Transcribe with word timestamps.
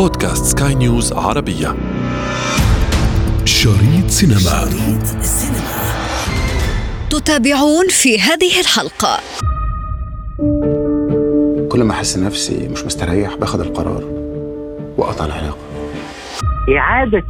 بودكاست 0.00 0.58
سكاي 0.58 0.74
نيوز 0.74 1.12
عربية. 1.12 1.76
شريط 3.44 4.06
سينما. 4.08 4.38
شريط 4.38 5.22
سينما 5.22 5.82
تتابعون 7.10 7.88
في 7.88 8.20
هذه 8.20 8.60
الحلقة. 8.60 9.20
كل 11.72 11.84
ما 11.84 11.92
أحس 11.92 12.18
نفسي 12.18 12.68
مش 12.68 12.84
مستريح 12.84 13.34
باخد 13.36 13.60
القرار 13.60 14.04
وأقطع 14.98 15.24
العلاقة. 15.24 15.58
إعادة 16.78 17.24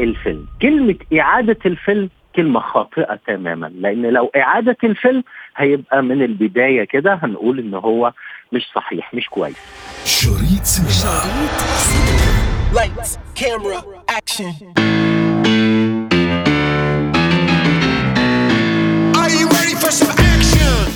الفيلم. 0.00 0.46
كلمة 0.62 0.96
إعادة 1.20 1.58
الفيلم 1.66 2.08
كلمة 2.36 2.60
خاطئة 2.60 3.18
تماما 3.26 3.66
لأن 3.66 4.02
لو 4.02 4.30
إعادة 4.36 4.76
الفيلم 4.84 5.24
هيبقى 5.56 6.02
من 6.02 6.22
البداية 6.22 6.84
كده 6.84 7.20
هنقول 7.22 7.58
إن 7.58 7.74
هو 7.74 8.12
مش 8.52 8.62
صحيح 8.74 9.14
مش 9.14 9.28
كويس. 9.28 9.56
شريط 10.04 10.64
سينما. 10.64 11.22
Lights, 12.72 13.18
camera, 13.34 13.84
action. 14.08 14.54
Are 19.20 19.30
you 19.38 19.46
ready 19.48 19.74
for 19.74 19.90
some 19.90 20.08
action? 20.16 20.92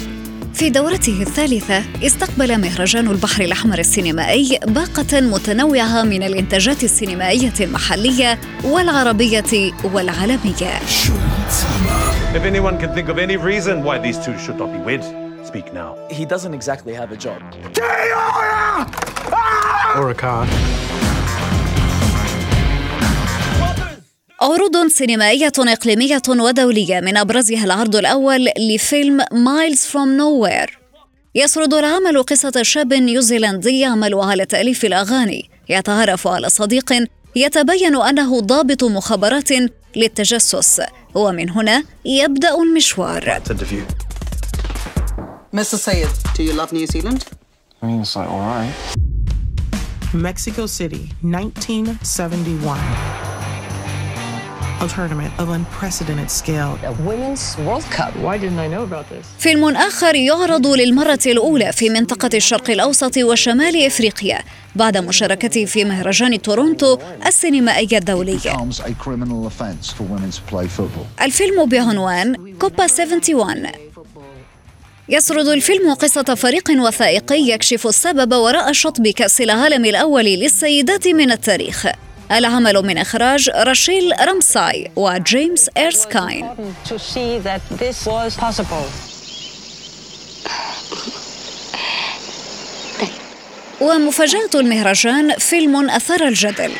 في 0.55 0.71
دورته 0.71 1.23
الثالثة 1.23 1.83
استقبل 2.07 2.61
مهرجان 2.61 3.07
البحر 3.09 3.43
الأحمر 3.45 3.79
السينمائي 3.79 4.59
باقة 4.67 5.21
متنوعة 5.21 6.03
من 6.03 6.23
الإنتاجات 6.23 6.85
السينمائية 6.85 7.55
المحلية 7.61 8.39
والعربية 8.65 9.73
والعالمية 9.85 10.81
If 12.35 12.45
anyone 12.45 12.79
can 12.79 12.95
think 12.95 13.09
of 13.09 13.19
any 13.19 13.37
reason 13.37 13.85
why 13.85 13.99
these 13.99 14.19
two 14.19 14.39
should 14.39 14.59
not 14.59 14.73
be 14.73 14.79
wed, 14.79 15.03
speak 15.47 15.73
now. 15.75 15.97
He 16.11 16.25
doesn't 16.25 16.55
exactly 16.55 16.95
have 16.95 17.13
a 17.13 17.17
job. 17.17 17.41
or 19.97 20.11
a 20.11 20.15
car 20.15 20.47
عروض 24.41 24.87
سينمائية 24.89 25.53
إقليمية 25.59 26.23
ودولية 26.29 27.01
من 27.01 27.17
أبرزها 27.17 27.65
العرض 27.65 27.97
الأول 27.97 28.49
لفيلم 28.59 29.25
Miles 29.33 29.81
from 29.81 30.17
Nowhere 30.17 30.79
يسرد 31.35 31.75
العمل 31.75 32.23
قصة 32.23 32.63
شاب 32.63 32.95
نيوزيلندي 32.95 33.81
يعمل 33.81 34.15
على 34.15 34.47
تأليف 34.47 34.85
الأغاني 34.85 35.51
يتعرف 35.69 36.29
على 36.29 36.49
صديق 36.49 36.93
يتبين 37.37 37.97
أنه 37.97 38.41
ضابط 38.41 38.85
مخابرات 38.85 39.49
للتجسس 39.97 40.83
ومن 41.15 41.51
هنا 41.51 41.85
يبدأ 42.05 42.55
المشوار 42.55 43.41
Mr. 45.57 45.79
Sayed, 45.79 46.09
do 46.37 46.43
you 46.43 46.53
love 46.53 46.73
New 46.73 46.87
Zealand? 46.87 47.25
Mexico 50.13 50.67
City, 50.67 51.09
1971. 51.23 53.26
A 54.79 54.87
tournament 54.89 55.33
of 55.39 55.49
unprecedented 55.49 56.31
scale. 56.31 56.79
فيلم 59.39 59.77
آخر 59.77 60.15
يعرض 60.15 60.67
للمرة 60.67 61.19
الأولى 61.27 61.73
في 61.73 61.91
منطقة 61.91 62.31
الشرق 62.35 62.71
الأوسط 62.71 63.17
وشمال 63.19 63.87
إفريقيا 63.87 64.39
بعد 64.75 64.97
مشاركته 64.97 65.65
في 65.65 65.85
مهرجان 65.85 66.43
تورونتو 66.43 66.99
السينمائي 67.27 67.99
الدولي 67.99 68.39
becomes 68.39 68.81
a 68.81 68.93
criminal 69.05 69.47
offence 69.47 69.91
for 69.91 70.03
women 70.03 70.31
to 70.31 70.53
play 70.53 70.69
football. 70.69 71.23
الفيلم 71.23 71.65
بعنوان 71.65 72.57
كوبا 72.59 72.87
71 72.87 73.67
يسرد 75.09 75.49
الفيلم 75.49 75.95
قصة 75.95 76.35
فريق 76.35 76.71
وثائقي 76.71 77.41
يكشف 77.41 77.87
السبب 77.87 78.35
وراء 78.35 78.73
شطب 78.73 79.09
كأس 79.09 79.41
العالم 79.41 79.85
الأول 79.85 80.25
للسيدات 80.25 81.09
من 81.09 81.31
التاريخ. 81.31 81.87
العمل 82.33 82.83
من 82.83 82.99
إخراج 82.99 83.51
راشيل 83.51 84.13
رامساي 84.21 84.91
وجيمس 84.97 85.71
إيرسكاين. 85.77 86.49
ومفاجأة 93.81 94.51
المهرجان 94.55 95.35
فيلم 95.39 95.91
أثار 95.91 96.29
الجدل. 96.29 96.73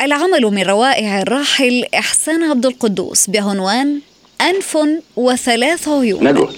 العمل 0.00 0.42
من 0.42 0.62
روائع 0.62 1.20
الراحل 1.20 1.84
إحسان 1.94 2.50
عبد 2.50 2.66
القدوس 2.66 3.30
بعنوان 3.30 4.00
أنف 4.40 4.78
وثلاث 5.16 5.88
عيون. 5.88 6.24
نجوى 6.28 6.52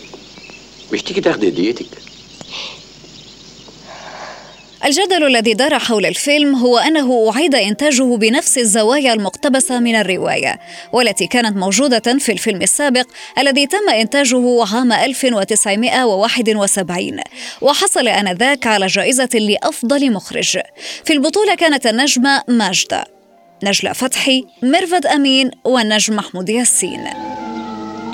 مش 0.92 1.02
تيجي 1.02 1.20
تاخدي 1.20 1.50
ديتك 1.50 1.86
الجدل 4.84 5.26
الذي 5.26 5.54
دار 5.54 5.78
حول 5.78 6.06
الفيلم 6.06 6.54
هو 6.54 6.78
أنه 6.78 7.32
أعيد 7.34 7.54
إنتاجه 7.54 8.16
بنفس 8.16 8.58
الزوايا 8.58 9.12
المقتبسة 9.12 9.80
من 9.80 9.96
الرواية 9.96 10.60
والتي 10.92 11.26
كانت 11.26 11.56
موجودة 11.56 12.18
في 12.18 12.32
الفيلم 12.32 12.62
السابق 12.62 13.06
الذي 13.38 13.66
تم 13.66 13.88
إنتاجه 13.88 14.64
عام 14.74 14.92
1971 14.92 17.20
وحصل 17.60 18.08
آنذاك 18.08 18.66
على 18.66 18.86
جائزة 18.86 19.28
لأفضل 19.34 20.12
مخرج. 20.12 20.58
في 21.04 21.12
البطولة 21.12 21.54
كانت 21.54 21.86
النجمة 21.86 22.42
ماجدة 22.48 23.04
نجلة 23.62 23.92
فتحي 23.92 24.44
ميرفت 24.62 25.06
أمين 25.06 25.50
والنجم 25.64 26.16
محمود 26.16 26.48
ياسين. 26.48 27.06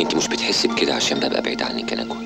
أنت 0.01 0.15
مش 0.15 0.29
بتحسي 0.29 0.69
بكده 0.69 0.95
عشان 0.95 1.19
ببقى 1.21 1.43
بعيد 1.43 1.63
عنك 1.63 1.93
يا 1.93 1.97
نجوى 1.97 2.17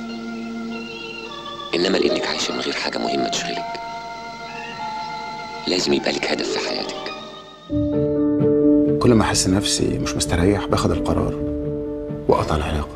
إنما 1.75 1.99
لأنك 1.99 2.27
عايشة 2.27 2.55
من 2.55 2.61
غير 2.61 2.75
حاجة 2.75 2.99
مهمة 2.99 3.29
تشغلك. 3.29 3.84
لازم 5.69 5.93
يبقى 5.93 6.13
لك 6.13 6.31
هدف 6.31 6.49
في 6.49 6.69
حياتك. 6.69 6.95
كل 9.03 9.15
ما 9.15 9.23
أحس 9.23 9.49
نفسي 9.49 9.99
مش 9.99 10.15
مستريح 10.15 10.67
باخد 10.67 10.91
القرار 10.91 11.35
وأقطع 12.29 12.57
العلاقة. 12.57 12.89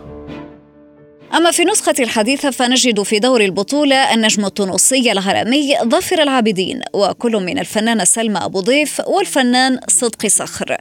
أما 1.35 1.51
في 1.51 1.65
نسخة 1.65 1.95
الحديثة 2.01 2.51
فنجد 2.51 3.03
في 3.03 3.19
دور 3.19 3.41
البطولة 3.41 4.15
النجم 4.15 4.45
التونسي 4.45 5.13
العالمي 5.13 5.77
ظافر 5.85 6.23
العابدين 6.23 6.81
وكل 6.95 7.33
من 7.33 7.59
الفنانة 7.59 8.05
سلمى 8.05 8.39
أبو 8.39 8.61
ضيف 8.61 9.01
والفنان 9.07 9.79
صدقي 9.89 10.29
صخر. 10.29 10.77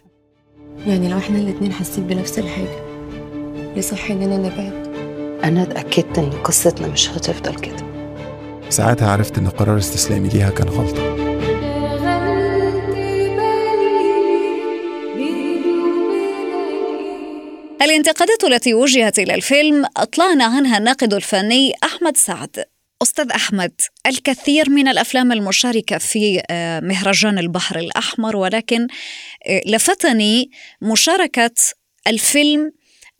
يعني 0.88 1.10
لو 1.10 1.18
إحنا 1.18 1.38
الاتنين 1.38 1.74
حاسين 1.74 2.08
بنفس 2.08 2.40
الحاجة 2.40 2.82
يصح 3.76 4.12
إننا 4.12 4.38
نبعد. 4.38 4.88
أنا 5.44 5.64
اتأكدت 5.64 6.18
إن 6.18 6.32
قصتنا 6.32 6.88
مش 6.88 7.10
هتفضل 7.10 7.56
كده. 7.56 7.88
ساعتها 8.70 9.12
عرفت 9.12 9.38
إن 9.38 9.50
قرار 9.50 9.78
استسلامي 9.78 10.30
ليها 10.30 10.50
كان 10.50 10.68
غلطة. 10.68 11.27
الانتقادات 17.82 18.44
التي 18.44 18.74
وجهت 18.74 19.20
إلى 19.20 19.36
الفيلم 19.36 19.86
أطلعنا 19.98 20.44
عنها 20.44 20.78
الناقد 20.78 21.14
الفني 21.14 21.74
أحمد 21.84 22.18
سعد. 22.18 22.66
أستاذ 23.02 23.32
أحمد 23.32 23.72
الكثير 24.08 24.70
من 24.70 24.88
الأفلام 24.88 25.32
المشاركة 25.32 25.98
في 25.98 26.42
آه، 26.50 26.80
مهرجان 26.80 27.40
البحر 27.40 27.80
الأحمر 27.80 28.36
ولكن 28.36 28.88
آه، 29.48 29.62
لفتني 29.66 30.52
مشاركة 30.82 31.54
الفيلم 32.08 32.72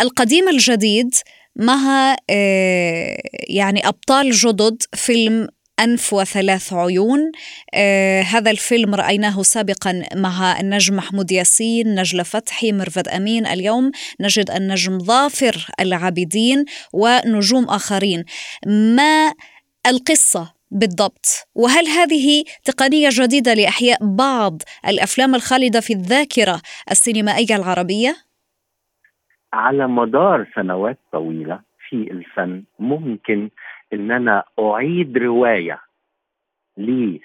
القديم 0.02 0.50
الجديد 0.50 1.10
مع 1.56 2.16
آه، 2.30 3.18
يعني 3.50 3.88
أبطال 3.88 4.32
جدد 4.32 4.84
فيلم 4.96 5.48
أنف 5.80 6.14
وثلاث 6.14 6.74
عيون. 6.74 7.32
آه 7.74 8.22
هذا 8.22 8.52
الفيلم 8.52 8.96
رأيناه 8.96 9.42
سابقا 9.44 10.04
مع 10.16 10.60
النجم 10.60 10.96
محمود 10.96 11.32
ياسين 11.32 11.96
نجلة 11.96 12.24
فتحي 12.24 12.72
مرفد 12.72 13.08
أمين. 13.08 13.48
اليوم 13.48 13.92
نجد 14.22 14.52
النجم 14.52 15.00
ظافر 15.00 15.68
العابدين 15.80 16.66
ونجوم 16.94 17.66
آخرين. 17.70 18.24
ما 18.68 19.34
القصة 19.88 20.54
بالضبط؟ 20.72 21.26
وهل 21.56 21.88
هذه 21.88 22.44
تقنية 22.64 23.10
جديدة 23.12 23.54
لإحياء 23.54 23.98
بعض 24.02 24.62
الأفلام 24.88 25.36
الخالدة 25.36 25.80
في 25.80 25.94
الذاكرة 25.94 26.62
السينمائية 26.92 27.56
العربية؟ 27.56 28.16
على 29.54 29.88
مدار 29.88 30.48
سنوات 30.56 30.98
طويلة 31.12 31.60
في 31.90 31.96
الفن 31.96 32.64
ممكن 32.80 33.50
إن 33.94 34.12
أنا 34.12 34.44
أعيد 34.60 35.18
رواية 35.18 35.80
لي 36.78 37.22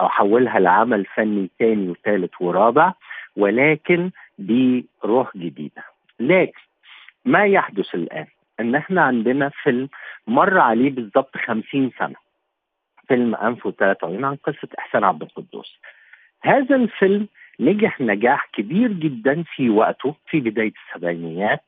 احولها 0.00 0.58
لعمل 0.58 1.04
فني 1.04 1.50
تاني 1.58 1.90
وثالث 1.90 2.30
ورابع 2.40 2.92
ولكن 3.36 4.10
بروح 4.38 5.36
جديدة. 5.36 5.82
لكن 6.20 6.60
ما 7.24 7.44
يحدث 7.46 7.94
الآن 7.94 8.26
إن 8.60 8.74
إحنا 8.74 9.02
عندنا 9.02 9.48
فيلم 9.48 9.88
مر 10.26 10.58
عليه 10.58 10.90
بالضبط 10.90 11.36
خمسين 11.36 11.90
سنة. 11.98 12.14
فيلم 13.08 13.34
انف 13.34 13.66
وثلاث 13.66 14.04
عيون 14.04 14.24
عن 14.24 14.36
قصة 14.36 14.68
إحسان 14.78 15.04
عبد 15.04 15.22
القدوس. 15.22 15.78
هذا 16.42 16.76
الفيلم 16.76 17.28
نجح 17.60 18.00
نجاح 18.00 18.48
كبير 18.52 18.92
جدا 18.92 19.42
في 19.42 19.70
وقته 19.70 20.14
في 20.26 20.40
بداية 20.40 20.72
السبعينيات. 20.88 21.64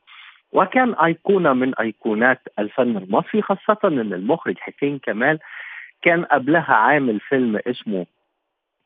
وكان 0.56 0.94
أيقونة 0.94 1.52
من 1.52 1.74
أيقونات 1.74 2.40
الفن 2.58 2.96
المصري 2.96 3.42
خاصة 3.42 3.78
أن 3.84 3.98
المخرج 4.12 4.58
حسين 4.58 4.98
كمال 4.98 5.38
كان 6.02 6.24
قبلها 6.24 6.74
عامل 6.74 7.20
فيلم 7.20 7.60
اسمه 7.66 8.06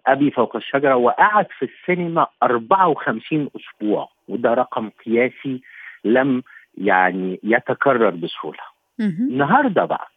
أبي 0.07 0.31
فوق 0.31 0.57
الشجرة 0.57 0.95
وقعد 0.97 1.47
في 1.59 1.65
السينما 1.65 2.27
54 2.43 3.49
أسبوع 3.57 4.09
وده 4.29 4.55
رقم 4.55 4.91
قياسي 5.07 5.63
لم 6.05 6.43
يعني 6.79 7.41
يتكرر 7.43 8.11
بسهولة. 8.11 8.59
النهاردة 9.01 9.85
بقى 9.85 10.09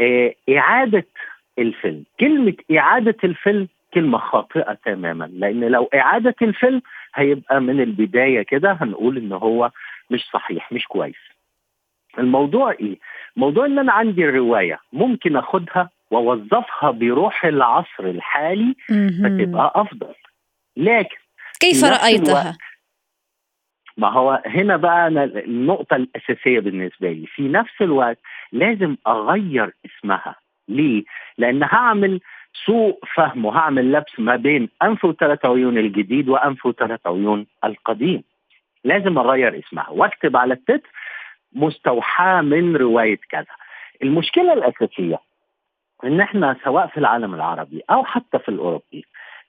آه، 0.00 0.34
إعادة 0.50 1.06
الفيلم. 1.58 2.04
كلمة 2.20 2.54
إعادة 2.78 3.16
الفيلم 3.24 3.68
كلمة 3.94 4.18
خاطئة 4.18 4.72
تماما 4.84 5.24
لأن 5.32 5.60
لو 5.64 5.88
إعادة 5.94 6.34
الفيلم 6.42 6.82
هيبقى 7.14 7.60
من 7.60 7.80
البداية 7.80 8.42
كده 8.42 8.72
هنقول 8.80 9.16
إن 9.16 9.32
هو 9.32 9.70
مش 10.10 10.24
صحيح 10.32 10.72
مش 10.72 10.86
كويس 10.86 11.16
الموضوع 12.18 12.70
إيه؟ 12.70 12.98
موضوع 13.36 13.66
إن 13.66 13.78
أنا 13.78 13.92
عندي 13.92 14.24
الرواية 14.24 14.80
ممكن 14.92 15.36
أخدها 15.36 15.90
وأوظفها 16.10 16.90
بروح 16.90 17.44
العصر 17.44 18.04
الحالي 18.04 18.74
فتبقى 19.22 19.72
أفضل 19.74 20.14
لكن 20.76 21.16
كيف 21.60 21.84
رأيتها؟ 21.84 22.58
ما 23.96 24.08
هو 24.12 24.42
هنا 24.46 24.76
بقى 24.76 25.06
أنا 25.06 25.24
النقطة 25.24 25.96
الأساسية 25.96 26.60
بالنسبة 26.60 27.10
لي 27.12 27.26
في 27.26 27.48
نفس 27.48 27.82
الوقت 27.82 28.18
لازم 28.52 28.96
أغير 29.06 29.74
اسمها 29.86 30.36
ليه؟ 30.68 31.04
لأن 31.38 31.62
هعمل 31.62 32.20
سوء 32.66 32.98
فهم 33.14 33.44
وهعمل 33.44 33.92
لبس 33.92 34.20
ما 34.20 34.36
بين 34.36 34.68
أنف 34.82 35.04
وثلاث 35.04 35.44
عيون 35.46 35.78
الجديد 35.78 36.28
وأنف 36.28 36.66
وثلاث 36.66 37.06
عيون 37.06 37.46
القديم 37.64 38.22
لازم 38.84 39.18
أغير 39.18 39.58
اسمها 39.58 39.90
واكتب 39.90 40.36
على 40.36 40.54
التتر 40.54 40.90
مستوحاة 41.52 42.40
من 42.40 42.76
رواية 42.76 43.20
كذا. 43.30 43.46
المشكلة 44.02 44.52
الأساسية 44.52 45.18
إن 46.04 46.20
إحنا 46.20 46.56
سواء 46.64 46.86
في 46.86 46.98
العالم 46.98 47.34
العربي 47.34 47.82
أو 47.90 48.04
حتى 48.04 48.38
في 48.38 48.48
الأوروبي 48.48 49.04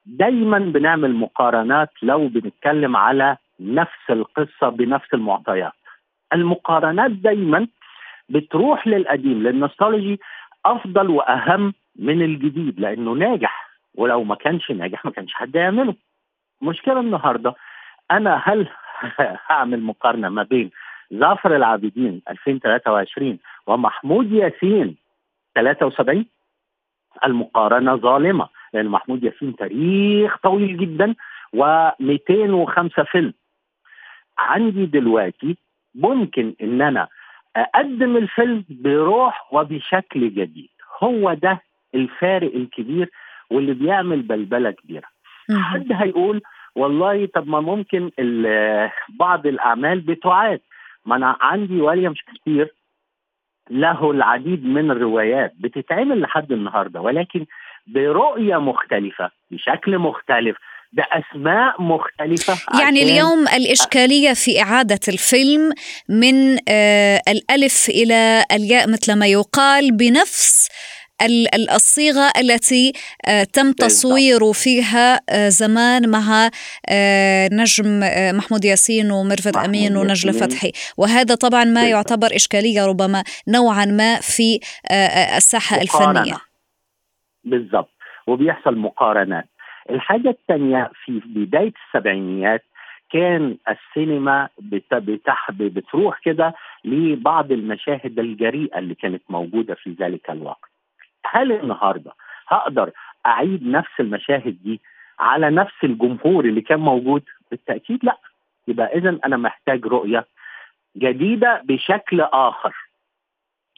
دايما 0.05 0.59
بنعمل 0.59 1.15
مقارنات 1.15 1.89
لو 2.01 2.27
بنتكلم 2.27 2.97
على 2.97 3.37
نفس 3.59 4.09
القصة 4.09 4.69
بنفس 4.69 5.13
المعطيات. 5.13 5.73
المقارنات 6.33 7.11
دايما 7.11 7.67
بتروح 8.29 8.87
للقديم 8.87 9.43
للنوستولوجي 9.43 10.19
أفضل 10.65 11.09
وأهم 11.09 11.73
من 11.95 12.21
الجديد 12.21 12.79
لأنه 12.79 13.11
ناجح 13.11 13.69
ولو 13.95 14.23
ما 14.23 14.35
كانش 14.35 14.71
ناجح 14.71 15.05
ما 15.05 15.11
كانش 15.11 15.33
حد 15.33 15.55
يعمله. 15.55 15.95
المشكلة 16.61 16.99
النهارده 16.99 17.55
أنا 18.11 18.41
هل 18.45 18.67
هعمل 19.49 19.81
مقارنة 19.83 20.29
ما 20.29 20.43
بين 20.43 20.71
ظافر 21.13 21.55
العابدين 21.55 22.21
2023 22.29 23.39
ومحمود 23.67 24.31
ياسين 24.31 24.95
73 25.55 26.25
المقارنة 27.25 27.95
ظالمة 27.95 28.47
لأن 28.73 28.85
محمود 28.87 29.23
ياسين 29.23 29.55
تاريخ 29.55 30.37
طويل 30.37 30.77
جدا 30.77 31.15
و205 31.55 33.03
فيلم. 33.11 33.33
عندي 34.37 34.85
دلوقتي 34.85 35.57
ممكن 35.95 36.53
إن 36.61 36.81
أنا 36.81 37.07
أقدم 37.55 38.17
الفيلم 38.17 38.65
بروح 38.69 39.53
وبشكل 39.53 40.33
جديد. 40.33 40.69
هو 41.03 41.33
ده 41.33 41.61
الفارق 41.95 42.55
الكبير 42.55 43.09
واللي 43.49 43.73
بيعمل 43.73 44.21
بلبلة 44.21 44.71
كبيرة. 44.71 45.07
حد 45.51 45.91
هيقول 45.91 46.41
والله 46.75 47.25
طب 47.25 47.47
ما 47.47 47.59
ممكن 47.59 48.11
بعض 49.19 49.47
الأعمال 49.47 49.99
بتعاد. 49.99 50.61
ما 51.05 51.15
أنا 51.15 51.37
عندي 51.41 51.81
ويليام 51.81 52.13
شكسبير 52.15 52.73
له 53.69 54.11
العديد 54.11 54.65
من 54.65 54.91
الروايات 54.91 55.53
بتتعمل 55.59 56.21
لحد 56.21 56.51
النهارده 56.51 57.01
ولكن 57.01 57.45
برؤية 57.87 58.57
مختلفة 58.57 59.31
بشكل 59.51 59.97
مختلف 59.97 60.57
بأسماء 60.93 61.81
مختلفة 61.81 62.79
يعني 62.79 63.03
اليوم 63.03 63.47
الإشكالية 63.47 64.33
في 64.33 64.61
إعادة 64.61 64.99
الفيلم 65.07 65.73
من 66.09 66.57
آه 66.69 67.21
الألف 67.27 67.89
إلى 67.89 68.43
الياء 68.51 68.89
مثل 68.89 69.19
ما 69.19 69.27
يقال 69.27 69.97
بنفس 69.97 70.69
الصيغة 71.75 72.31
التي 72.41 72.93
آه، 73.27 73.43
تم 73.43 73.71
تصوير 73.71 74.39
فيها 74.53 75.19
آه، 75.29 75.49
زمان 75.49 76.09
مع 76.09 76.49
آه، 76.89 77.49
نجم 77.51 77.99
محمود 78.37 78.65
ياسين 78.65 79.11
ومرفت 79.11 79.57
أمين 79.57 79.97
ونجلة 79.97 80.31
فتحي. 80.31 80.71
وهذا 80.97 81.35
طبعا 81.35 81.63
ما 81.63 81.89
يعتبر 81.89 82.27
إشكالية 82.35 82.85
ربما 82.85 83.23
نوعا 83.47 83.85
ما 83.85 84.15
في 84.15 84.59
الساحة 85.37 85.81
الفنية. 85.81 86.37
بالضبط. 87.43 87.89
وبيحصل 88.27 88.77
مقارنات 88.77 89.45
الحاجة 89.89 90.29
الثانية 90.29 90.91
في 91.05 91.21
بداية 91.25 91.73
السبعينيات 91.87 92.63
كان 93.11 93.57
السينما 93.69 94.49
بتح 94.91 95.51
بتروح 95.51 96.19
كده 96.25 96.53
لبعض 96.85 97.51
المشاهد 97.51 98.19
الجريئة 98.19 98.79
اللي 98.79 98.95
كانت 98.95 99.21
موجودة 99.29 99.75
في 99.75 99.95
ذلك 99.99 100.29
الوقت. 100.29 100.72
هل 101.25 101.51
النهارده 101.51 102.11
هقدر 102.47 102.91
أعيد 103.25 103.67
نفس 103.67 103.91
المشاهد 103.99 104.63
دي 104.63 104.81
على 105.19 105.49
نفس 105.49 105.73
الجمهور 105.83 106.45
اللي 106.45 106.61
كان 106.61 106.79
موجود؟ 106.79 107.23
بالتأكيد 107.51 108.05
لا. 108.05 108.17
يبقى 108.67 108.97
إذا 108.97 109.19
أنا 109.25 109.37
محتاج 109.37 109.85
رؤية 109.85 110.25
جديدة 110.97 111.61
بشكل 111.65 112.21
آخر. 112.21 112.73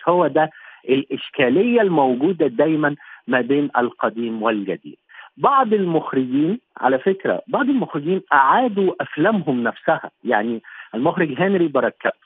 هو 0.08 0.28
ده 0.28 0.50
الإشكالية 0.90 1.82
الموجودة 1.82 2.48
دايما 2.48 2.96
ما 3.28 3.42
بين 3.42 3.70
القديم 3.78 4.44
والجديد. 4.44 4.98
بعض 5.38 5.74
المخرجين 5.74 6.60
على 6.78 7.00
فكرة 7.00 7.42
بعض 7.48 7.70
المخرجين 7.70 8.22
أعادوا 8.34 8.94
أفلامهم 9.02 9.64
نفسها. 9.64 10.12
يعني 10.24 10.62
المخرج 10.96 11.42
هنري 11.42 11.68
بركات 11.68 12.18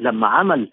لما 0.00 0.26
عمل 0.26 0.70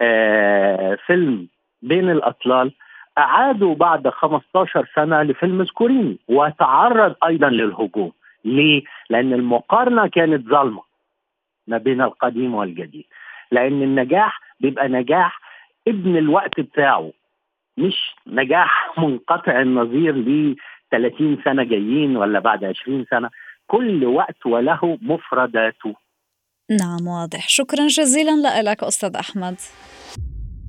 آه 0.00 0.94
فيلم 1.06 1.48
بين 1.82 2.10
الأطلال 2.10 2.72
أعادوا 3.18 3.74
بعد 3.74 4.08
15 4.08 4.88
سنة 4.94 5.22
لفيلم 5.22 5.64
سكوريني 5.64 6.18
وتعرض 6.28 7.14
أيضا 7.26 7.48
للهجوم. 7.48 8.12
ليه؟ 8.44 8.82
لأن 9.10 9.32
المقارنة 9.32 10.06
كانت 10.06 10.48
ظالمة 10.48 10.82
ما 11.66 11.78
بين 11.78 12.02
القديم 12.02 12.54
والجديد. 12.54 13.04
لأن 13.50 13.82
النجاح 13.82 14.40
بيبقى 14.60 14.88
نجاح 14.88 15.40
ابن 15.88 16.16
الوقت 16.16 16.60
بتاعه 16.60 17.12
مش 17.76 18.14
نجاح 18.26 18.98
منقطع 18.98 19.60
النظير 19.60 20.16
ل 20.16 20.56
30 20.90 21.38
سنة 21.44 21.64
جايين 21.64 22.16
ولا 22.16 22.38
بعد 22.38 22.64
20 22.64 23.06
سنة. 23.10 23.30
كل 23.66 24.04
وقت 24.04 24.46
وله 24.46 24.98
مفرداته. 25.02 25.94
نعم 26.70 27.06
واضح. 27.06 27.48
شكرا 27.48 27.86
جزيلا 27.86 28.62
لك 28.62 28.84
أستاذ 28.84 29.16
أحمد. 29.16 29.56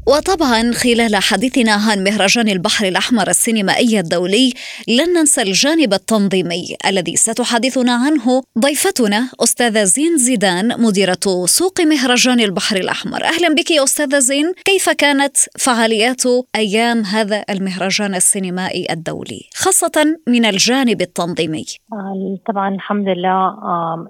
وطبعا 0.08 0.72
خلال 0.84 1.16
حديثنا 1.16 1.72
عن 1.72 2.04
مهرجان 2.04 2.48
البحر 2.50 2.86
الأحمر 2.88 3.28
السينمائي 3.28 4.00
الدولي 4.00 4.54
لن 4.88 5.10
ننسى 5.14 5.42
الجانب 5.42 5.94
التنظيمي 5.94 6.66
الذي 6.90 7.16
ستحدثنا 7.16 7.94
عنه 7.94 8.42
ضيفتنا 8.60 9.30
أستاذة 9.44 9.84
زين 9.84 10.18
زيدان 10.18 10.68
مديرة 10.82 11.46
سوق 11.46 11.82
مهرجان 11.82 12.40
البحر 12.40 12.76
الأحمر. 12.76 13.24
أهلا 13.24 13.56
بك 13.56 13.72
يا 13.72 13.84
أستاذة 13.84 14.20
زين. 14.20 14.54
كيف 14.66 14.90
كانت 14.90 15.38
فعاليات 15.60 16.24
أيام 16.56 17.00
هذا 17.02 17.44
المهرجان 17.50 18.16
السينمائي 18.16 18.88
الدولي 18.92 19.42
خاصة 19.56 20.18
من 20.28 20.46
الجانب 20.46 21.02
التنظيمي؟ 21.02 21.66
آه، 21.94 22.38
طبعا 22.48 22.76
الحمد 22.76 23.08
لله 23.08 23.56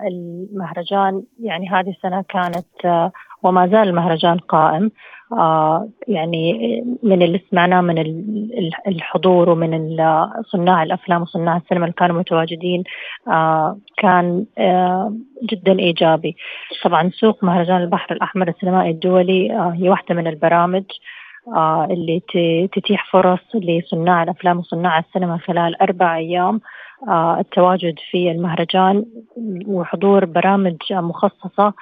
المهرجان 0.07 1.23
يعني 1.39 1.69
هذه 1.69 1.89
السنة 1.89 2.23
كانت 2.29 2.85
آه، 2.85 3.11
وما 3.43 3.67
زال 3.67 3.87
المهرجان 3.89 4.37
قائم. 4.37 4.91
يعني 6.07 6.53
من 7.03 7.21
اللي 7.21 7.41
سمعناه 7.51 7.81
من 7.81 7.97
الحضور 8.87 9.49
ومن 9.49 9.97
صناع 10.51 10.83
الأفلام 10.83 11.21
وصناع 11.21 11.57
السينما 11.57 11.85
اللي 11.85 11.93
كانوا 11.97 12.19
متواجدين 12.19 12.83
آه 13.27 13.77
كان 13.97 14.45
آه 14.57 15.13
جدا 15.43 15.79
إيجابي. 15.79 16.35
طبعا 16.83 17.09
سوق 17.13 17.43
مهرجان 17.43 17.81
البحر 17.81 18.13
الأحمر 18.15 18.47
السينمائي 18.47 18.91
الدولي 18.91 19.53
آه 19.53 19.69
هي 19.69 19.89
واحدة 19.89 20.15
من 20.15 20.27
البرامج 20.27 20.83
آه 21.55 21.87
اللي 21.91 22.21
تتيح 22.73 23.11
فرص 23.11 23.55
لصناع 23.55 24.23
الأفلام 24.23 24.59
وصناع 24.59 24.99
السينما 24.99 25.37
خلال 25.37 25.81
أربع 25.81 26.17
أيام 26.17 26.61
آه 27.07 27.39
التواجد 27.39 27.95
في 28.11 28.31
المهرجان 28.31 29.05
وحضور 29.67 30.25
برامج 30.25 30.77
مخصصة 30.91 31.65
آه 31.67 31.73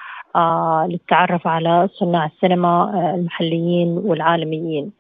للتعرف 0.89 1.47
على 1.47 1.89
صناع 1.93 2.25
السينما 2.25 2.67
آه 2.67 3.15
المحليين 3.15 3.87
والعالميين. 3.87 4.91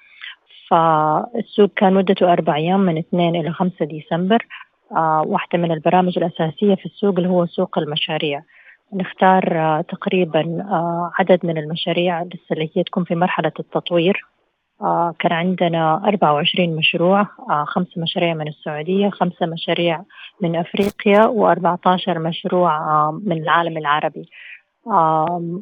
فالسوق 0.69 1.69
كان 1.75 1.93
مدته 1.93 2.33
أربع 2.33 2.55
أيام 2.55 2.79
من 2.79 2.97
2 2.97 3.35
إلى 3.35 3.51
5 3.51 3.85
ديسمبر. 3.85 4.45
آه 4.91 5.23
واحدة 5.27 5.59
من 5.59 5.71
البرامج 5.71 6.17
الأساسية 6.17 6.75
في 6.75 6.85
السوق 6.85 7.15
اللي 7.17 7.29
هو 7.29 7.45
سوق 7.45 7.77
المشاريع. 7.77 8.43
نختار 8.93 9.57
آه 9.57 9.81
تقريبا 9.81 10.41
آه 10.69 11.11
عدد 11.19 11.45
من 11.45 11.57
المشاريع 11.57 12.23
لسه 12.23 12.39
اللي 12.51 12.69
هي 12.75 12.83
تكون 12.83 13.03
في 13.03 13.15
مرحلة 13.15 13.51
التطوير. 13.59 14.25
آه 14.81 15.13
كان 15.19 15.31
عندنا 15.33 16.01
24 16.07 16.75
مشروع 16.75 17.21
آه 17.49 17.63
خمس 17.67 17.97
مشاريع 17.97 18.33
من 18.33 18.47
السعودية 18.47 19.09
خمسة 19.09 19.45
مشاريع 19.45 20.03
من 20.41 20.55
أفريقيا 20.55 21.21
و14 21.21 22.09
مشروع 22.17 22.77
آه 22.77 23.21
من 23.25 23.41
العالم 23.43 23.77
العربي. 23.77 24.21
آه 24.21 24.52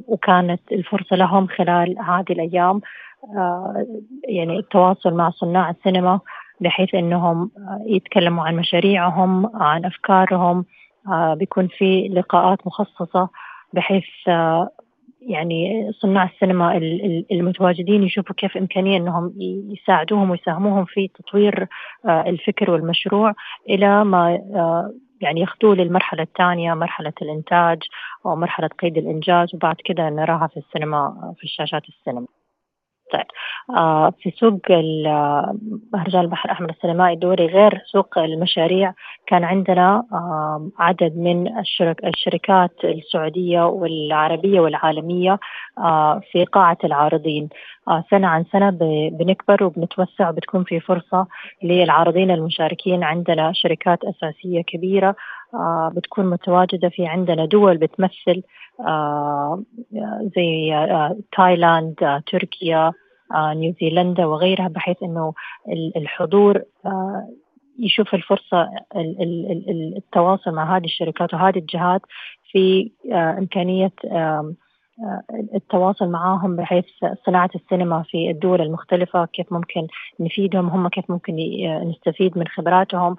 وكانت 0.07 0.61
الفرصة 0.71 1.15
لهم 1.15 1.47
خلال 1.47 1.99
هذه 1.99 2.31
الأيام 2.31 2.81
آه 3.37 3.85
يعني 4.29 4.59
التواصل 4.59 5.13
مع 5.13 5.29
صناع 5.29 5.69
السينما 5.69 6.19
بحيث 6.61 6.95
أنهم 6.95 7.51
يتكلموا 7.85 8.43
عن 8.43 8.55
مشاريعهم 8.55 9.51
عن 9.55 9.85
أفكارهم 9.85 10.65
آه 11.07 11.33
بيكون 11.33 11.67
في 11.67 12.07
لقاءات 12.07 12.67
مخصصة 12.67 13.29
بحيث 13.73 14.05
آه 14.27 14.69
يعني 15.21 15.91
صناع 15.99 16.23
السينما 16.23 16.77
المتواجدين 17.31 18.03
يشوفوا 18.03 18.35
كيف 18.35 18.57
إمكانية 18.57 18.97
أنهم 18.97 19.33
يساعدوهم 19.71 20.29
ويساهموهم 20.29 20.85
في 20.85 21.07
تطوير 21.07 21.67
آه، 22.05 22.23
الفكر 22.27 22.71
والمشروع 22.71 23.33
إلى 23.69 24.05
ما 24.05 24.33
آه، 24.35 24.93
يعني 25.21 25.41
ياخذوه 25.41 25.75
للمرحلة 25.75 26.23
الثانية 26.23 26.73
مرحلة 26.73 27.13
الإنتاج 27.21 27.79
أو 28.25 28.35
مرحلة 28.35 28.67
قيد 28.67 28.97
الإنجاز 28.97 29.55
وبعد 29.55 29.75
كده 29.85 30.09
نراها 30.09 30.47
في 30.47 30.57
السينما 30.57 31.33
في 31.37 31.43
الشاشات 31.43 31.83
السينما. 31.89 32.27
طيب 33.13 33.25
آه 33.77 34.09
في 34.21 34.31
سوق 34.31 34.71
مهرجان 35.93 36.21
البحر 36.21 36.45
الأحمر 36.45 36.69
السينمائي 36.69 37.13
الدولي 37.13 37.45
غير 37.45 37.81
سوق 37.85 38.17
المشاريع 38.17 38.93
كان 39.27 39.43
عندنا 39.43 40.03
آه 40.13 40.69
عدد 40.79 41.17
من 41.17 41.59
الشرك 41.59 42.05
الشركات 42.05 42.71
السعودية 42.83 43.61
والعربية 43.65 44.59
والعالمية 44.59 45.39
آه 45.77 46.21
في 46.31 46.45
قاعة 46.45 46.77
العارضين. 46.83 47.49
آه 47.80 47.80
سنة 48.09 48.27
عن 48.27 48.45
سنة 48.51 48.69
بنكبر 49.11 49.63
وبنتوسع 49.63 50.29
وبتكون 50.29 50.63
في 50.63 50.79
فرصة 50.79 51.27
للعارضين 51.63 52.31
المشاركين 52.31 53.03
عندنا 53.03 53.51
شركات 53.53 53.99
أساسية 54.03 54.61
كبيرة 54.61 55.15
آه 55.53 55.91
بتكون 55.95 56.25
متواجدة 56.25 56.89
في 56.89 57.07
عندنا 57.07 57.45
دول 57.45 57.77
بتمثل 57.77 58.43
آه 58.79 59.63
زي 60.35 60.73
آه 60.75 61.17
تايلاند 61.37 62.03
آه 62.03 62.23
تركيا 62.31 62.93
آه 63.35 63.53
نيوزيلندا 63.53 64.25
وغيرها 64.25 64.67
بحيث 64.67 65.03
إنه 65.03 65.33
الحضور 65.95 66.61
آه 66.85 67.27
يشوف 67.79 68.13
الفرصة 68.15 68.69
التواصل 69.97 70.51
مع 70.51 70.77
هذه 70.77 70.85
الشركات 70.85 71.33
وهذه 71.33 71.59
الجهات 71.59 72.01
في 72.51 72.91
آه 73.11 73.37
إمكانية 73.37 73.91
التواصل 75.55 76.07
معهم 76.09 76.55
بحيث 76.55 76.85
صناعة 77.25 77.49
السينما 77.55 78.03
في 78.03 78.29
الدول 78.29 78.61
المختلفة 78.61 79.25
كيف 79.25 79.53
ممكن 79.53 79.87
نفيدهم 80.19 80.67
هم 80.67 80.87
كيف 80.87 81.09
ممكن 81.09 81.35
نستفيد 81.83 82.37
من 82.37 82.47
خبراتهم. 82.47 83.15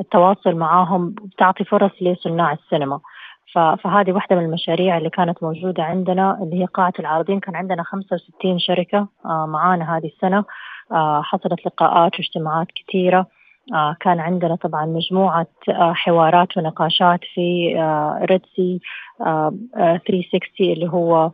التواصل 0.00 0.54
معهم 0.54 1.14
تعطي 1.38 1.64
فرص 1.64 1.90
لصناع 2.00 2.52
السينما. 2.52 3.00
فهذه 3.54 4.12
واحدة 4.12 4.36
من 4.36 4.44
المشاريع 4.44 4.98
اللي 4.98 5.10
كانت 5.10 5.42
موجودة 5.42 5.82
عندنا 5.82 6.38
اللي 6.42 6.60
هي 6.60 6.64
قاعة 6.64 6.92
العارضين. 6.98 7.40
كان 7.40 7.56
عندنا 7.56 7.82
65 7.82 8.58
شركة 8.58 9.08
آه، 9.24 9.46
معانا 9.46 9.96
هذه 9.96 10.06
السنة. 10.06 10.44
آه، 10.92 11.22
حصلت 11.22 11.66
لقاءات 11.66 12.12
واجتماعات 12.18 12.66
كثيرة. 12.74 13.18
آه، 13.18 13.26
كان 14.00 14.20
عندنا 14.20 14.54
طبعا 14.54 14.86
مجموعة 14.86 15.46
حوارات 15.70 16.56
ونقاشات 16.56 17.20
في 17.34 17.74
ريدسي 18.30 18.80
360 19.18 20.72
اللي 20.72 20.88
هو 20.88 21.30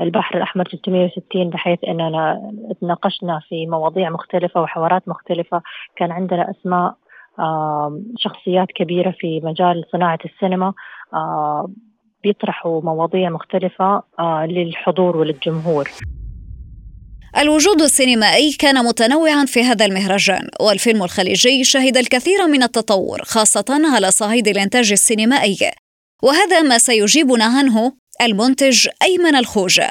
البحر 0.00 0.36
الأحمر 0.36 0.64
360 0.64 1.50
بحيث 1.50 1.78
أننا 1.88 2.52
تناقشنا 2.80 3.40
في 3.48 3.66
مواضيع 3.66 4.10
مختلفة 4.10 4.60
وحوارات 4.60 5.08
مختلفة. 5.08 5.62
كان 5.96 6.12
عندنا 6.12 6.50
أسماء 6.50 6.94
شخصيات 8.18 8.68
كبيرة 8.68 9.10
في 9.18 9.40
مجال 9.40 9.84
صناعة 9.92 10.18
السينما 10.24 10.72
بيطرحوا 12.22 12.82
مواضيع 12.82 13.30
مختلفة 13.30 14.02
للحضور 14.44 15.16
وللجمهور. 15.16 15.88
الوجود 17.38 17.82
السينمائي 17.82 18.52
كان 18.60 18.84
متنوعا 18.84 19.44
في 19.46 19.62
هذا 19.62 19.84
المهرجان 19.84 20.48
والفيلم 20.60 21.02
الخليجي 21.02 21.64
شهد 21.64 21.96
الكثير 21.96 22.46
من 22.46 22.62
التطور 22.62 23.18
خاصة 23.22 23.82
على 23.94 24.10
صعيد 24.10 24.48
الإنتاج 24.48 24.92
السينمائي. 24.92 25.56
وهذا 26.22 26.62
ما 26.62 26.78
سيجيبنا 26.78 27.44
عنه 27.44 27.92
المنتج 28.22 28.88
أيمن 29.02 29.36
الخوجة 29.36 29.90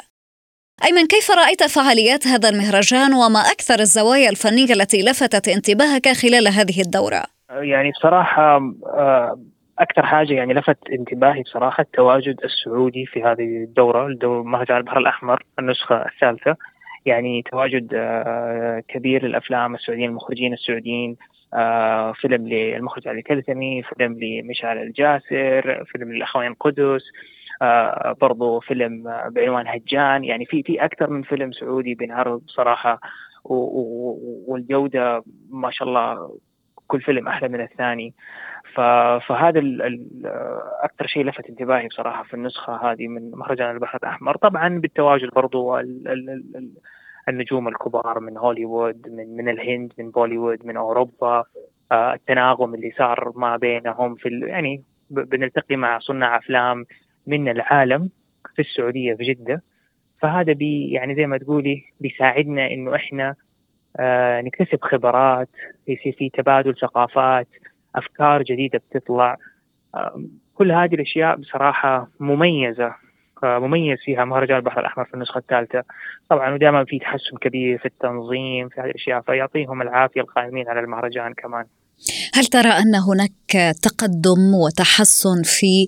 أيمن 0.84 1.06
كيف 1.06 1.30
رأيت 1.30 1.62
فعاليات 1.62 2.26
هذا 2.26 2.48
المهرجان 2.48 3.14
وما 3.14 3.40
أكثر 3.40 3.80
الزوايا 3.80 4.30
الفنية 4.30 4.72
التي 4.72 5.02
لفتت 5.02 5.48
انتباهك 5.48 6.08
خلال 6.08 6.48
هذه 6.48 6.80
الدورة؟ 6.80 7.22
يعني 7.50 7.90
بصراحة 7.90 8.56
آه، 8.86 9.38
أكثر 9.78 10.06
حاجة 10.06 10.32
يعني 10.32 10.54
لفت 10.54 10.78
انتباهي 10.92 11.42
بصراحة 11.42 11.82
التواجد 11.82 12.36
السعودي 12.44 13.06
في 13.06 13.22
هذه 13.22 13.64
الدورة 13.64 14.08
مهرجان 14.24 14.76
البحر 14.76 14.98
الأحمر 14.98 15.42
النسخة 15.58 16.06
الثالثة. 16.06 16.56
يعني 17.06 17.42
تواجد 17.42 17.90
آه، 17.94 18.82
كبير 18.88 19.26
للأفلام 19.26 19.74
السعوديين 19.74 20.10
المخرجين 20.10 20.52
السعوديين 20.52 21.16
آه، 21.54 22.12
فيلم 22.12 22.48
للمخرج 22.48 23.08
علي 23.08 23.22
كلثمي 23.22 23.82
فيلم 23.82 24.18
لمشعل 24.22 24.78
الجاسر 24.78 25.84
فيلم 25.84 26.12
للأخوين 26.12 26.54
قدس 26.54 27.02
برضو 28.20 28.60
فيلم 28.60 29.02
بعنوان 29.30 29.68
هجان. 29.68 30.24
يعني 30.24 30.46
في 30.46 30.62
في 30.62 30.84
أكثر 30.84 31.10
من 31.10 31.22
فيلم 31.22 31.52
سعودي 31.52 31.94
بينعرض 31.94 32.40
بصراحة 32.40 33.00
والجودة 33.44 35.22
ما 35.50 35.70
شاء 35.70 35.88
الله 35.88 36.38
كل 36.86 37.00
فيلم 37.00 37.28
أحلى 37.28 37.48
من 37.48 37.60
الثاني. 37.60 38.14
فهذا 39.26 39.62
أكثر 40.82 41.06
شيء 41.06 41.24
لفت 41.24 41.46
انتباهي 41.48 41.88
بصراحة 41.88 42.22
في 42.22 42.34
النسخة 42.34 42.92
هذه 42.92 43.08
من 43.08 43.30
مهرجان 43.30 43.70
البحر 43.70 43.98
الأحمر. 43.98 44.36
طبعا 44.36 44.68
بالتواجد 44.80 45.30
برضو 45.30 45.76
النجوم 47.28 47.68
الكبار 47.68 48.20
من 48.20 48.36
هوليوود 48.36 49.08
من 49.08 49.36
من 49.36 49.48
الهند 49.48 49.92
من 49.98 50.10
بوليوود 50.10 50.66
من 50.66 50.76
أوروبا 50.76 51.44
آه، 51.92 52.14
التناغم 52.14 52.74
اللي 52.74 52.92
صار 52.98 53.32
ما 53.36 53.56
بينهم 53.56 54.14
في 54.14 54.28
يعني 54.46 54.82
بنلتقي 55.10 55.76
مع 55.76 55.98
صناع 55.98 56.36
أفلام 56.38 56.84
من 57.26 57.48
العالم 57.48 58.10
في 58.56 58.62
السعودية 58.62 59.14
في 59.14 59.24
جدة. 59.24 59.62
فهذا 60.20 60.52
بي 60.52 60.90
يعني 60.92 61.14
زي 61.14 61.26
ما 61.26 61.38
تقولي 61.38 61.82
بيساعدنا 62.00 62.66
إنه 62.70 62.94
إحنا 62.94 63.34
آه، 64.00 64.40
نكتسب 64.40 64.78
خبرات 64.82 65.48
يصير 65.88 66.12
في 66.12 66.28
تبادل 66.28 66.74
ثقافات 66.80 67.48
أفكار 67.96 68.42
جديدة 68.42 68.78
بتطلع. 68.90 69.36
كل 70.54 70.72
هذه 70.72 70.94
الأشياء 70.94 71.36
بصراحة 71.36 72.08
مميزة. 72.20 72.86
آه، 72.86 72.94
مميز 73.42 73.98
فيها 74.04 74.24
مهرجان 74.24 74.56
البحر 74.56 74.80
الأحمر 74.80 75.04
في 75.04 75.14
النسخة 75.14 75.38
الثالثة. 75.38 75.82
طبعا 76.30 76.54
ودائما 76.54 76.84
في 76.84 76.98
تحسن 76.98 77.36
كبير 77.40 77.78
في 77.78 77.86
التنظيم 77.86 78.68
في 78.68 78.80
هذه 78.80 78.86
الأشياء 78.86 79.20
فيعطيهم 79.20 79.82
العافية 79.82 80.20
القائمين 80.20 80.68
على 80.68 80.80
المهرجان 80.80 81.34
كمان. 81.34 81.64
هل 82.34 82.44
ترى 82.44 82.68
أن 82.68 82.94
هناك 82.94 83.74
تقدم 83.82 84.54
وتحسن 84.54 85.42
في 85.44 85.86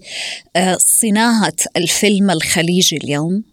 آه، 0.56 0.74
صناعة 0.74 1.58
الفيلم 1.76 2.30
الخليجي 2.30 2.96
اليوم؟ 3.04 3.44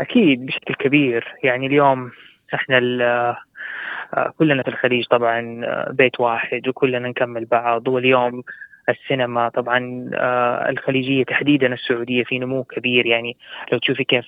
أكيد 0.00 0.46
بشكل 0.46 0.74
كبير. 0.74 1.34
يعني 1.44 1.66
اليوم 1.66 2.10
إحنا 2.54 2.78
آه، 4.14 4.32
كلنا 4.38 4.62
في 4.62 4.68
الخليج 4.68 5.06
طبعا 5.06 5.60
آه، 5.64 5.92
بيت 5.92 6.20
واحد 6.20 6.68
وكلنا 6.68 7.08
نكمل 7.08 7.44
بعض 7.44 7.88
واليوم 7.88 8.42
السينما 8.88 9.48
طبعا 9.48 10.10
آه، 10.14 10.70
الخليجية 10.70 11.24
تحديدا 11.24 11.72
السعودية 11.72 12.24
في 12.24 12.38
نمو 12.38 12.64
كبير. 12.64 13.06
يعني 13.06 13.36
لو 13.72 13.78
تشوفي 13.78 14.04
كيف 14.04 14.24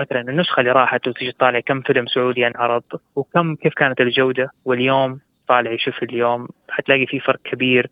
مثلا 0.00 0.20
النسخة 0.20 0.60
اللي 0.60 0.72
راحت 0.72 1.08
وتجي 1.08 1.32
تطالع 1.32 1.60
كم 1.60 1.80
فيلم 1.80 2.06
سعودي 2.06 2.46
انعرض 2.46 2.82
وكم 3.16 3.54
كيف 3.54 3.74
كانت 3.74 4.00
الجودة 4.00 4.50
واليوم 4.64 5.20
طالع 5.48 5.72
يشوف 5.72 6.02
اليوم 6.02 6.48
حتلاقي 6.70 7.06
في 7.06 7.20
فرق 7.20 7.40
كبير. 7.44 7.90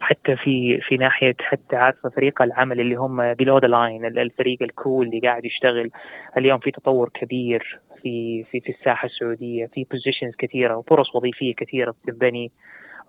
حتى 0.00 0.36
في 0.36 0.80
في 0.80 0.96
ناحية 0.96 1.36
حتى 1.40 1.76
عارفة 1.76 2.08
فريق 2.08 2.42
العمل 2.42 2.80
اللي 2.80 2.94
هم 2.94 3.34
below 3.34 3.58
the 3.58 3.68
line 3.68 4.04
الفريق 4.04 4.62
ال 4.62 4.71
crew 4.71 5.06
اللي 5.06 5.20
قاعد 5.20 5.44
يشتغل. 5.44 5.90
اليوم 6.36 6.58
في 6.58 6.70
تطور 6.70 7.08
كبير 7.14 7.78
في 8.02 8.44
في 8.50 8.60
في 8.60 8.72
الساحة 8.72 9.06
السعودية 9.06 9.66
في 9.66 9.86
positions 9.90 10.34
كثيرة 10.38 10.76
وفرص 10.76 11.14
وظيفية 11.14 11.54
كثيرة 11.54 11.90
بتنبني 11.90 12.52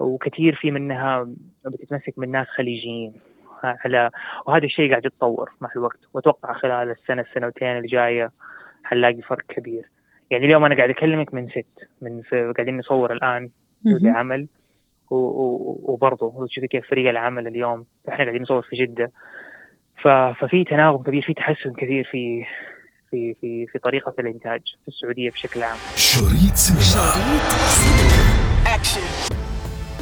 وكثير 0.02 0.56
في 0.56 0.72
منها 0.72 1.28
بتتمسك 1.66 2.14
من 2.18 2.32
ناس 2.32 2.48
خليجيين. 2.48 3.14
على 3.64 4.10
وهذا 4.48 4.66
الشيء 4.66 4.90
قاعد 4.90 5.06
يتطور 5.06 5.52
مع 5.62 5.70
الوقت. 5.76 6.00
وأتوقع 6.14 6.54
خلال 6.54 6.90
السنة 6.90 7.22
السنتين 7.22 7.78
الجاية 7.78 8.32
حنلاقي 8.84 9.22
فرق 9.22 9.46
كبير. 9.50 9.90
يعني 10.32 10.46
اليوم 10.46 10.66
أنا 10.66 10.76
قاعد 10.76 10.90
أكلمك 10.90 11.34
من 11.34 11.50
ست 11.50 11.88
من 12.02 12.22
في 12.22 12.54
قاعدين 12.58 12.78
نصور 12.78 13.14
الآن 13.14 13.50
عمل. 14.06 14.48
وبرضه 15.10 16.48
تشوفي 16.48 16.68
كيف 16.68 16.90
فريق 16.90 17.10
العمل 17.10 17.48
اليوم. 17.48 17.86
إحنا 18.10 18.24
قاعدين 18.24 18.42
نصور 18.42 18.62
في 18.62 18.76
جدة. 18.76 19.12
ففي 20.40 20.64
تناغم 20.64 21.04
كبير 21.04 21.22
في 21.22 21.34
تحسن 21.34 21.74
كثير 21.74 22.04
في 22.12 22.46
في 23.10 23.34
في 23.42 23.68
في 23.68 23.80
طريقة 23.80 24.14
الإنتاج 24.20 24.62
في 24.82 24.88
السعودية 24.88 25.30
بشكل 25.30 25.64
عام. 25.64 25.78
شريط 25.96 26.56
سينما. 26.56 28.31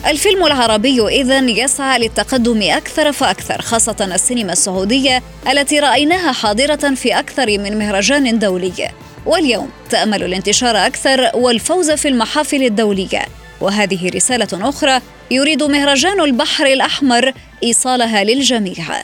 الفيلم 0.05 0.45
العربي 0.45 1.07
إذا 1.07 1.39
يسعى 1.39 1.99
للتقدم 1.99 2.61
أكثر 2.61 3.11
فأكثر 3.11 3.61
خاصة 3.61 4.09
السينما 4.15 4.53
السعودية 4.53 5.23
التي 5.51 5.79
رأيناها 5.79 6.31
حاضرة 6.31 6.95
في 6.95 7.19
أكثر 7.19 7.57
من 7.57 7.77
مهرجان 7.77 8.39
دولي. 8.39 8.89
واليوم 9.25 9.69
تأمل 9.89 10.23
الانتشار 10.23 10.77
أكثر 10.77 11.31
والفوز 11.33 11.91
في 11.91 12.07
المحافل 12.07 12.63
الدولية. 12.63 13.25
وهذه 13.61 14.09
رسالة 14.09 14.69
أخرى 14.69 15.01
يريد 15.31 15.63
مهرجان 15.63 16.21
البحر 16.21 16.65
الأحمر 16.65 17.33
إيصالها 17.63 18.23
للجميع. 18.23 19.03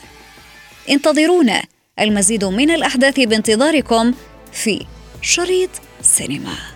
انتظرونا. 0.90 1.62
المزيد 2.00 2.44
من 2.44 2.70
الأحداث 2.70 3.20
بانتظاركم 3.20 4.14
في 4.52 4.86
شريط 5.22 5.70
سينما. 6.02 6.75